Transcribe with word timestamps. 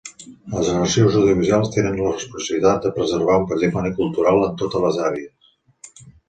Els 0.59 0.67
arxius 0.75 1.17
audiovisuals 1.19 1.69
tenen 1.75 1.97
la 2.05 2.13
responsabilitat 2.13 2.87
de 2.87 2.93
preservar 2.97 3.37
un 3.43 3.45
patrimoni 3.53 3.93
cultural 4.01 4.43
en 4.49 4.57
totes 4.63 4.83
les 4.87 4.99
àrees. 5.11 6.03